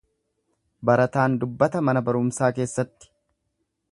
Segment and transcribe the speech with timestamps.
[0.89, 3.13] Barataan dubbata mana barumsaa keessatti.